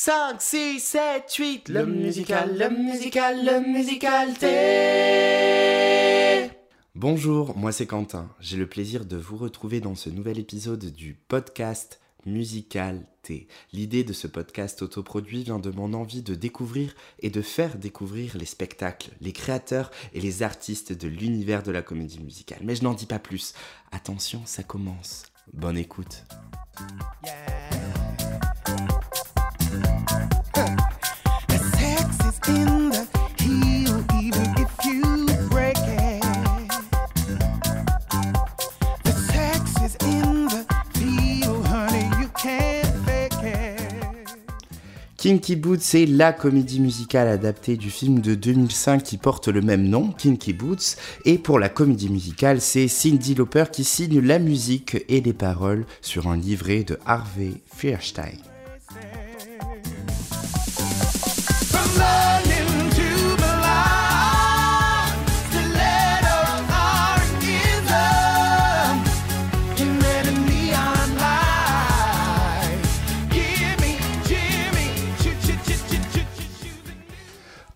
5, 0.00 0.40
6, 0.40 0.78
7, 0.78 1.34
8, 1.34 1.68
le 1.70 1.84
musical, 1.84 2.56
le 2.56 2.70
musical, 2.70 3.44
le 3.44 3.58
musical 3.66 4.32
T. 4.38 4.46
Bonjour, 6.94 7.56
moi 7.56 7.72
c'est 7.72 7.86
Quentin. 7.86 8.30
J'ai 8.38 8.58
le 8.58 8.68
plaisir 8.68 9.06
de 9.06 9.16
vous 9.16 9.36
retrouver 9.36 9.80
dans 9.80 9.96
ce 9.96 10.08
nouvel 10.08 10.38
épisode 10.38 10.84
du 10.92 11.14
podcast 11.14 11.98
Musical 12.26 13.08
T. 13.22 13.48
L'idée 13.72 14.04
de 14.04 14.12
ce 14.12 14.28
podcast 14.28 14.82
autoproduit 14.82 15.42
vient 15.42 15.58
de 15.58 15.72
mon 15.72 15.92
envie 15.94 16.22
de 16.22 16.36
découvrir 16.36 16.94
et 17.18 17.30
de 17.30 17.42
faire 17.42 17.76
découvrir 17.76 18.36
les 18.36 18.46
spectacles, 18.46 19.10
les 19.20 19.32
créateurs 19.32 19.90
et 20.12 20.20
les 20.20 20.44
artistes 20.44 20.92
de 20.92 21.08
l'univers 21.08 21.64
de 21.64 21.72
la 21.72 21.82
comédie 21.82 22.20
musicale. 22.20 22.60
Mais 22.62 22.76
je 22.76 22.84
n'en 22.84 22.94
dis 22.94 23.06
pas 23.06 23.18
plus. 23.18 23.52
Attention, 23.90 24.42
ça 24.44 24.62
commence. 24.62 25.24
Bonne 25.52 25.76
écoute. 25.76 26.22
Kinky 45.18 45.56
Boots, 45.56 45.80
c'est 45.80 46.06
la 46.06 46.32
comédie 46.32 46.78
musicale 46.78 47.26
adaptée 47.26 47.76
du 47.76 47.90
film 47.90 48.20
de 48.20 48.36
2005 48.36 49.02
qui 49.02 49.16
porte 49.16 49.48
le 49.48 49.60
même 49.60 49.82
nom, 49.82 50.12
Kinky 50.12 50.52
Boots. 50.52 50.94
Et 51.24 51.38
pour 51.38 51.58
la 51.58 51.68
comédie 51.68 52.08
musicale, 52.08 52.60
c'est 52.60 52.86
Cindy 52.86 53.34
Lauper 53.34 53.64
qui 53.72 53.82
signe 53.82 54.20
la 54.20 54.38
musique 54.38 55.04
et 55.08 55.20
les 55.20 55.32
paroles 55.32 55.86
sur 56.02 56.28
un 56.28 56.36
livret 56.36 56.84
de 56.84 57.00
Harvey 57.04 57.54
Fierstein. 57.66 58.38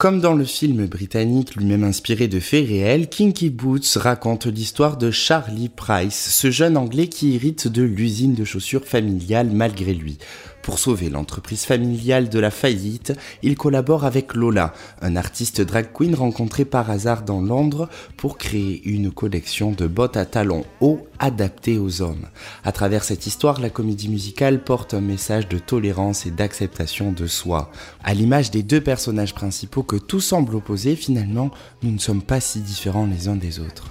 Comme 0.00 0.22
dans 0.22 0.32
le 0.32 0.46
film 0.46 0.86
britannique 0.86 1.56
lui-même 1.56 1.84
inspiré 1.84 2.26
de 2.26 2.40
faits 2.40 2.66
réels, 2.66 3.10
Kinky 3.10 3.50
Boots 3.50 3.96
raconte 3.96 4.46
l'histoire 4.46 4.96
de 4.96 5.10
Charlie 5.10 5.68
Price, 5.68 6.30
ce 6.30 6.50
jeune 6.50 6.78
Anglais 6.78 7.08
qui 7.08 7.34
hérite 7.34 7.68
de 7.68 7.82
l'usine 7.82 8.32
de 8.32 8.44
chaussures 8.46 8.86
familiale 8.86 9.50
malgré 9.52 9.92
lui. 9.92 10.16
Pour 10.62 10.78
sauver 10.78 11.08
l'entreprise 11.08 11.64
familiale 11.64 12.28
de 12.28 12.38
la 12.38 12.50
faillite, 12.50 13.14
il 13.42 13.56
collabore 13.56 14.04
avec 14.04 14.34
Lola, 14.34 14.74
un 15.00 15.16
artiste 15.16 15.60
drag 15.60 15.92
queen 15.92 16.14
rencontré 16.14 16.64
par 16.64 16.90
hasard 16.90 17.22
dans 17.22 17.40
Londres 17.40 17.88
pour 18.16 18.36
créer 18.36 18.82
une 18.84 19.10
collection 19.10 19.72
de 19.72 19.86
bottes 19.86 20.16
à 20.16 20.26
talons 20.26 20.64
hauts 20.80 21.06
adaptées 21.18 21.78
aux 21.78 22.02
hommes. 22.02 22.26
À 22.62 22.72
travers 22.72 23.04
cette 23.04 23.26
histoire, 23.26 23.60
la 23.60 23.70
comédie 23.70 24.08
musicale 24.08 24.62
porte 24.62 24.94
un 24.94 25.00
message 25.00 25.48
de 25.48 25.58
tolérance 25.58 26.26
et 26.26 26.30
d'acceptation 26.30 27.12
de 27.12 27.26
soi. 27.26 27.70
À 28.04 28.12
l'image 28.12 28.50
des 28.50 28.62
deux 28.62 28.80
personnages 28.80 29.34
principaux 29.34 29.82
que 29.82 29.96
tout 29.96 30.20
semble 30.20 30.56
opposer, 30.56 30.94
finalement, 30.94 31.50
nous 31.82 31.90
ne 31.90 31.98
sommes 31.98 32.22
pas 32.22 32.40
si 32.40 32.60
différents 32.60 33.06
les 33.06 33.28
uns 33.28 33.36
des 33.36 33.60
autres. 33.60 33.88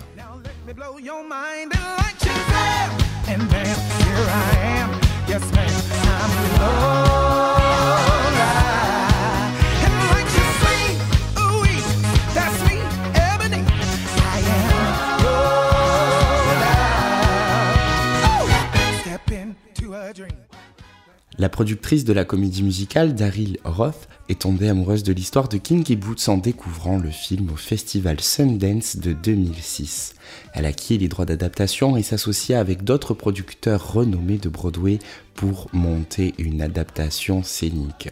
La 21.38 21.48
productrice 21.48 22.04
de 22.04 22.12
la 22.12 22.26
comédie 22.26 22.64
musicale, 22.64 23.16
Daryl 23.16 23.60
Roth, 23.64 24.10
est 24.30 24.42
tombée 24.42 24.70
amoureuse 24.70 25.04
de 25.04 25.12
l'histoire 25.12 25.50
de 25.50 25.58
Kinky 25.58 25.96
Boots 25.96 26.30
en 26.30 26.38
découvrant 26.38 26.98
le 26.98 27.10
film 27.10 27.50
au 27.52 27.56
festival 27.56 28.22
Sundance 28.22 28.96
de 28.98 29.12
2006. 29.12 30.14
Elle 30.54 30.68
acquiert 30.68 31.00
les 31.00 31.08
droits 31.08 31.26
d'adaptation 31.26 31.98
et 31.98 32.04
s'associa 32.04 32.60
avec 32.60 32.84
d'autres 32.84 33.16
producteurs 33.16 33.92
renommés 33.92 34.38
de 34.38 34.48
Broadway 34.48 35.00
pour 35.34 35.68
monter 35.74 36.36
une 36.38 36.62
adaptation 36.62 37.42
scénique. 37.42 38.10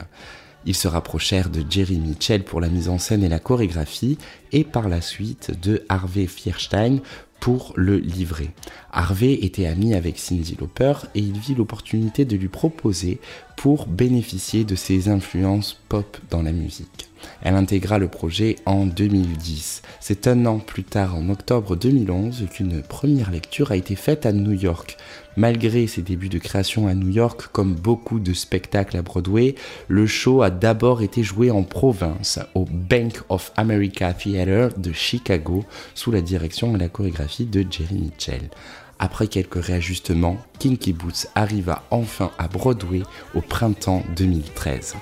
Ils 0.67 0.75
se 0.75 0.89
rapprochèrent 0.89 1.49
de 1.49 1.63
Jerry 1.67 1.97
Mitchell 1.97 2.43
pour 2.43 2.59
la 2.59 2.67
mise 2.67 2.89
en 2.89 2.99
scène 2.99 3.23
et 3.23 3.29
la 3.29 3.39
chorégraphie 3.39 4.17
et 4.51 4.65
par 4.65 4.89
la 4.89 4.99
suite 4.99 5.57
de 5.61 5.85
Harvey 5.87 6.27
Fierstein 6.27 6.99
pour 7.39 7.71
le 7.77 7.97
livrer. 7.97 8.49
Harvey 8.91 9.45
était 9.45 9.65
ami 9.65 9.93
avec 9.93 10.19
Cindy 10.19 10.57
Lauper 10.59 10.93
et 11.15 11.19
il 11.19 11.39
vit 11.39 11.55
l'opportunité 11.55 12.25
de 12.25 12.35
lui 12.35 12.49
proposer 12.49 13.21
pour 13.55 13.87
bénéficier 13.87 14.65
de 14.65 14.75
ses 14.75 15.07
influences 15.07 15.79
pop 15.87 16.17
dans 16.29 16.41
la 16.41 16.51
musique. 16.51 17.06
Elle 17.41 17.55
intégra 17.55 17.97
le 17.99 18.07
projet 18.07 18.55
en 18.65 18.85
2010. 18.85 19.81
C'est 19.99 20.27
un 20.27 20.45
an 20.45 20.59
plus 20.59 20.83
tard, 20.83 21.15
en 21.15 21.29
octobre 21.29 21.75
2011, 21.75 22.45
qu'une 22.51 22.81
première 22.81 23.31
lecture 23.31 23.71
a 23.71 23.75
été 23.75 23.95
faite 23.95 24.25
à 24.25 24.31
New 24.31 24.51
York. 24.51 24.97
Malgré 25.35 25.85
ses 25.87 26.01
débuts 26.01 26.29
de 26.29 26.39
création 26.39 26.87
à 26.87 26.95
New 26.95 27.09
York, 27.09 27.49
comme 27.51 27.75
beaucoup 27.75 28.19
de 28.19 28.33
spectacles 28.33 28.97
à 28.97 29.01
Broadway, 29.01 29.55
le 29.87 30.07
show 30.07 30.41
a 30.41 30.49
d'abord 30.49 31.01
été 31.01 31.21
joué 31.23 31.51
en 31.51 31.63
province, 31.63 32.39
au 32.55 32.65
Bank 32.65 33.21
of 33.29 33.51
America 33.55 34.13
Theater 34.13 34.69
de 34.77 34.91
Chicago, 34.91 35.63
sous 35.93 36.11
la 36.11 36.21
direction 36.21 36.75
et 36.75 36.79
la 36.79 36.89
chorégraphie 36.89 37.45
de 37.45 37.65
Jerry 37.69 37.99
Mitchell. 37.99 38.49
Après 38.99 39.27
quelques 39.27 39.63
réajustements, 39.63 40.37
Kinky 40.57 40.93
Boots 40.93 41.27
arriva 41.35 41.83
enfin 41.91 42.31
à 42.39 42.47
Broadway 42.47 43.03
au 43.35 43.41
printemps 43.41 44.03
2013. 44.15 44.95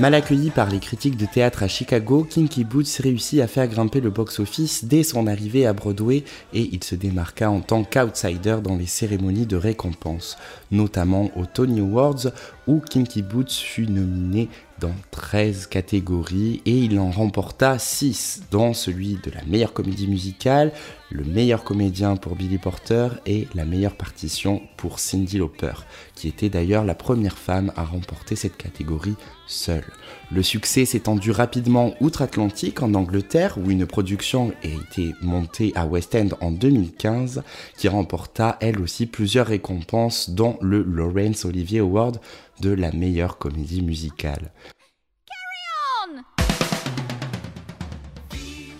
Mal 0.00 0.14
accueilli 0.14 0.48
par 0.48 0.70
les 0.70 0.78
critiques 0.78 1.18
de 1.18 1.26
théâtre 1.26 1.62
à 1.62 1.68
Chicago, 1.68 2.24
Kinky 2.24 2.64
Boots 2.64 3.00
réussit 3.00 3.38
à 3.42 3.46
faire 3.46 3.68
grimper 3.68 4.00
le 4.00 4.08
box-office 4.08 4.86
dès 4.86 5.02
son 5.02 5.26
arrivée 5.26 5.66
à 5.66 5.74
Broadway 5.74 6.24
et 6.54 6.70
il 6.72 6.82
se 6.82 6.94
démarqua 6.94 7.50
en 7.50 7.60
tant 7.60 7.84
qu'outsider 7.84 8.56
dans 8.64 8.76
les 8.76 8.86
cérémonies 8.86 9.44
de 9.44 9.56
récompense, 9.56 10.38
notamment 10.70 11.30
aux 11.36 11.44
Tony 11.44 11.80
Awards 11.80 12.28
où 12.66 12.80
Kinky 12.80 13.20
Boots 13.20 13.52
fut 13.52 13.88
nominé 13.88 14.48
dans 14.80 14.94
13 15.10 15.66
catégories 15.66 16.62
et 16.64 16.78
il 16.78 16.98
en 16.98 17.10
remporta 17.10 17.78
6, 17.78 18.44
dont 18.50 18.72
celui 18.72 19.18
de 19.22 19.30
la 19.30 19.44
meilleure 19.44 19.74
comédie 19.74 20.08
musicale, 20.08 20.72
le 21.10 21.24
meilleur 21.24 21.62
comédien 21.62 22.16
pour 22.16 22.36
Billy 22.36 22.56
Porter 22.56 23.08
et 23.26 23.48
la 23.54 23.66
meilleure 23.66 23.96
partition 23.96 24.62
pour 24.78 24.98
Cindy 24.98 25.36
Lauper, 25.36 25.74
qui 26.20 26.28
était 26.28 26.50
d'ailleurs 26.50 26.84
la 26.84 26.94
première 26.94 27.38
femme 27.38 27.72
à 27.76 27.84
remporter 27.84 28.36
cette 28.36 28.58
catégorie 28.58 29.16
seule. 29.46 29.86
Le 30.30 30.42
succès 30.42 30.84
s'étendit 30.84 31.30
rapidement 31.30 31.94
outre-Atlantique 32.02 32.82
en 32.82 32.92
Angleterre 32.92 33.56
où 33.56 33.70
une 33.70 33.86
production 33.86 34.52
a 34.62 34.66
été 34.66 35.14
montée 35.22 35.72
à 35.74 35.86
West 35.86 36.14
End 36.14 36.28
en 36.42 36.50
2015 36.50 37.42
qui 37.78 37.88
remporta 37.88 38.58
elle 38.60 38.82
aussi 38.82 39.06
plusieurs 39.06 39.46
récompenses 39.46 40.28
dont 40.28 40.58
le 40.60 40.82
Laurence 40.82 41.46
Olivier 41.46 41.78
Award 41.78 42.20
de 42.60 42.68
la 42.68 42.92
meilleure 42.92 43.38
comédie 43.38 43.80
musicale. 43.80 44.50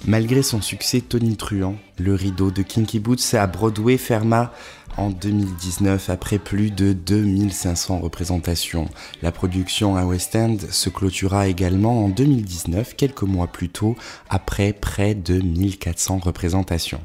Malgré 0.07 0.43
son 0.43 0.63
succès 0.63 1.03
tonitruant, 1.03 1.77
le 1.99 2.15
rideau 2.15 2.51
de 2.51 2.63
Kinky 2.63 3.01
Boots 3.01 3.35
à 3.35 3.47
Broadway 3.47 3.99
ferma 3.99 4.51
en 4.97 5.11
2019 5.11 6.09
après 6.09 6.39
plus 6.39 6.71
de 6.71 6.95
2500 6.95 7.99
représentations. 7.99 8.89
La 9.23 9.31
production 9.31 9.97
à 9.97 10.05
West 10.05 10.35
End 10.35 10.57
se 10.71 10.89
clôtura 10.89 11.49
également 11.49 12.05
en 12.05 12.09
2019, 12.09 12.97
quelques 12.97 13.23
mois 13.23 13.47
plus 13.47 13.69
tôt, 13.69 13.95
après 14.31 14.73
près 14.73 15.15
de 15.15 15.35
1400 15.35 16.21
représentations. 16.25 17.03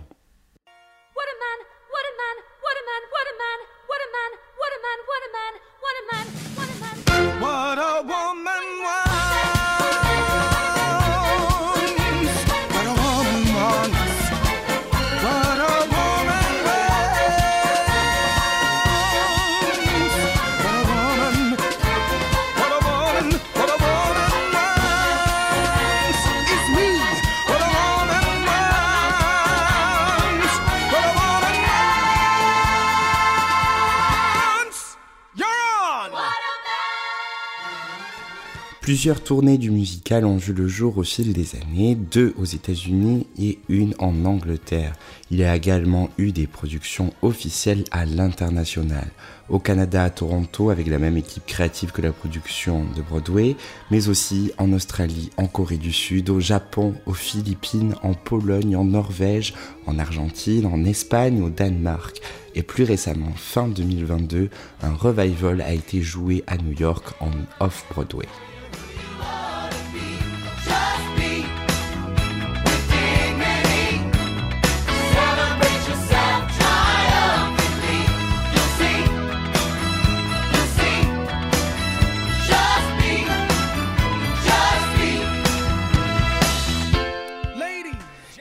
Plusieurs 38.86 39.24
tournées 39.24 39.58
du 39.58 39.72
musical 39.72 40.26
ont 40.26 40.38
vu 40.38 40.54
le 40.54 40.68
jour 40.68 41.00
au 41.00 41.04
fil 41.04 41.34
des 41.34 41.56
années, 41.56 41.96
deux 41.96 42.36
aux 42.38 42.46
États-Unis 42.46 43.26
et 43.36 43.58
une 43.68 43.96
en 43.98 44.26
Angleterre. 44.26 44.94
Il 45.32 45.40
y 45.40 45.44
a 45.44 45.56
également 45.56 46.12
eu 46.20 46.32
des 46.32 46.46
productions 46.46 47.12
officielles 47.24 47.86
à 47.90 48.06
l'international. 48.06 49.08
Au 49.50 49.58
Canada, 49.58 50.04
à 50.04 50.12
Toronto, 50.12 50.70
avec 50.70 50.86
la 50.86 51.00
même 51.00 51.18
équipe 51.18 51.48
créative 51.48 51.94
que 51.94 52.04
la 52.04 52.12
production 52.12 52.86
de 52.96 53.02
Broadway, 53.02 53.56
mais 53.90 54.08
aussi 54.08 54.52
en 54.60 54.72
Australie, 54.72 55.32
en 55.38 55.48
Corée 55.48 55.78
du 55.78 55.92
Sud, 55.92 56.30
au 56.30 56.40
Japon, 56.40 56.94
aux 57.08 57.16
Philippines, 57.16 57.96
en 58.04 58.14
Pologne, 58.14 58.76
en 58.76 58.86
Norvège, 58.86 59.56
en 59.88 59.98
Argentine, 59.98 60.68
en 60.68 60.86
Espagne, 60.86 61.42
au 61.42 61.50
Danemark. 61.50 62.22
Et 62.54 62.62
plus 62.62 62.84
récemment, 62.84 63.34
fin 63.36 63.68
2022, 63.68 64.52
un 64.84 64.94
revival 64.94 65.62
a 65.62 65.74
été 65.74 66.04
joué 66.04 66.44
à 66.46 66.58
New 66.58 66.74
York 66.80 67.16
en 67.20 67.32
off-Broadway. 67.60 68.28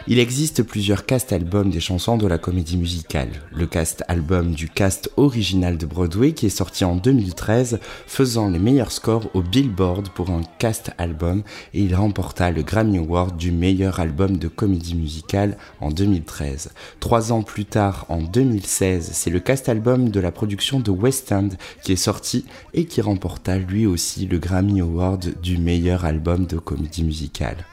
Il 0.06 0.18
existe 0.18 0.62
plusieurs 0.62 1.06
cast 1.06 1.32
albums 1.32 1.70
des 1.70 1.80
chansons 1.80 2.18
de 2.18 2.26
la 2.26 2.36
comédie 2.36 2.76
musicale. 2.76 3.30
Le 3.50 3.66
cast 3.66 4.04
album 4.06 4.52
du 4.52 4.68
cast 4.68 5.10
original 5.16 5.78
de 5.78 5.86
Broadway 5.86 6.32
qui 6.32 6.44
est 6.44 6.50
sorti 6.50 6.84
en 6.84 6.94
2013, 6.94 7.80
faisant 8.06 8.50
les 8.50 8.58
meilleurs 8.58 8.92
scores 8.92 9.30
au 9.32 9.40
Billboard 9.40 10.10
pour 10.10 10.28
un 10.28 10.42
cast 10.58 10.90
album 10.98 11.42
et 11.72 11.80
il 11.80 11.94
remporta 11.94 12.50
le 12.50 12.60
Grammy 12.60 12.98
Award 12.98 13.38
du 13.38 13.50
meilleur 13.50 13.98
album 13.98 14.36
de 14.36 14.48
comédie 14.48 14.94
musicale 14.94 15.56
en 15.80 15.88
2013. 15.88 16.72
Trois 17.00 17.32
ans 17.32 17.42
plus 17.42 17.64
tard, 17.64 18.04
en 18.10 18.20
2016, 18.20 19.08
c'est 19.10 19.30
le 19.30 19.40
cast 19.40 19.70
album 19.70 20.10
de 20.10 20.20
la 20.20 20.32
production 20.32 20.80
de 20.80 20.90
West 20.90 21.32
End 21.32 21.48
qui 21.82 21.92
est 21.92 21.96
sorti 21.96 22.44
et 22.74 22.84
qui 22.84 23.00
remporta 23.00 23.56
lui 23.56 23.86
aussi 23.86 24.26
le 24.26 24.36
Grammy 24.36 24.82
Award 24.82 25.40
du 25.40 25.56
meilleur 25.56 26.04
album 26.04 26.44
de 26.44 26.58
comédie 26.58 27.04
musicale. 27.04 27.64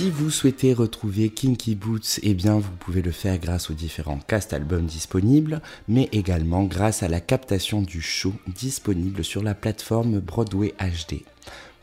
Si 0.00 0.08
vous 0.08 0.30
souhaitez 0.30 0.72
retrouver 0.72 1.28
Kinky 1.28 1.74
Boots, 1.74 2.20
eh 2.22 2.32
bien 2.32 2.54
vous 2.54 2.72
pouvez 2.78 3.02
le 3.02 3.10
faire 3.10 3.36
grâce 3.36 3.68
aux 3.68 3.74
différents 3.74 4.18
cast 4.18 4.54
albums 4.54 4.86
disponibles, 4.86 5.60
mais 5.88 6.08
également 6.12 6.64
grâce 6.64 7.02
à 7.02 7.08
la 7.08 7.20
captation 7.20 7.82
du 7.82 8.00
show 8.00 8.32
disponible 8.46 9.22
sur 9.22 9.42
la 9.42 9.54
plateforme 9.54 10.18
Broadway 10.18 10.72
HD. 10.80 11.20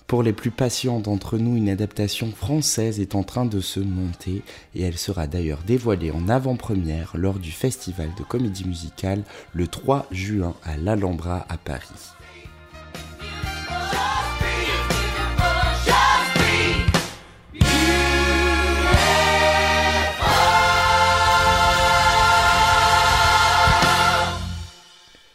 Pour 0.08 0.24
les 0.24 0.34
plus 0.34 0.50
patients 0.50 1.00
d'entre 1.00 1.38
nous, 1.38 1.58
une 1.58 1.70
adaptation 1.70 2.32
française 2.32 3.00
est 3.00 3.14
en 3.14 3.22
train 3.22 3.46
de 3.46 3.60
se 3.60 3.80
monter 3.80 4.42
et 4.74 4.82
elle 4.82 4.98
sera 4.98 5.28
d'ailleurs 5.28 5.62
dévoilée 5.68 6.10
en 6.10 6.28
avant-première 6.28 7.16
lors 7.16 7.38
du 7.38 7.52
festival 7.52 8.10
de 8.18 8.24
comédie 8.24 8.66
musicale 8.66 9.22
le 9.54 9.68
3 9.68 10.08
juin 10.10 10.56
à 10.64 10.76
l'Alhambra 10.76 11.46
à 11.50 11.58
Paris. 11.60 12.16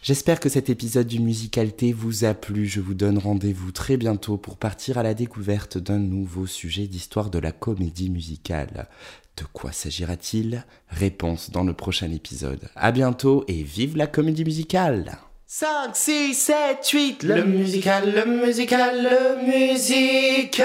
J'espère 0.03 0.41
que 0.41 0.49
cet 0.49 0.69
épisode 0.69 1.07
du 1.07 1.21
Musicalité 1.21 1.93
vous 1.93 2.25
a 2.25 2.35
plu. 2.35 2.67
Je 2.67 2.81
vous 2.81 2.95
donne 2.95 3.19
rendez-vous 3.19 3.71
très 3.71 3.97
bientôt 3.97 4.37
pour 4.37 4.57
partir 4.57 4.99
à 4.99 5.05
la 5.05 5.15
découverte 5.15 5.79
d'un 5.79 6.01
nouveau 6.01 6.49
sujet 6.49 6.89
d'histoire 6.89 7.31
de 7.31 7.39
la 7.39 7.53
comédie 7.53 8.11
musicale. 8.11 8.89
De 9.37 9.45
quoi 9.53 9.71
s'agira-t-il? 9.71 10.67
Réponse 10.89 11.53
dans 11.53 11.63
le 11.63 11.73
prochain 11.73 12.11
épisode. 12.11 12.69
À 12.75 12.91
bientôt 12.91 13.45
et 13.47 13.63
vive 13.63 13.97
la 13.97 14.09
comédie 14.09 14.45
musicale 14.45 15.19
5, 15.47 15.95
6, 15.95 16.35
7, 16.35 16.89
8, 16.89 17.23
le 17.23 17.45
musical, 17.45 18.13
le 18.13 18.25
musical, 18.45 19.05
le 19.05 19.47
musical. 19.47 20.63